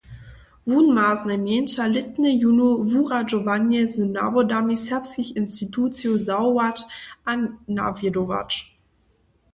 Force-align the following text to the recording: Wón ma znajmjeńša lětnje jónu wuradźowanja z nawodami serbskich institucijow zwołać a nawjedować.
Wón 0.69 0.85
ma 0.95 1.07
znajmjeńša 1.19 1.83
lětnje 1.95 2.31
jónu 2.41 2.67
wuradźowanja 2.91 3.81
z 3.93 3.95
nawodami 4.17 4.75
serbskich 4.87 5.29
institucijow 5.41 6.15
zwołać 6.25 6.77
a 7.29 7.31
nawjedować. 7.77 8.51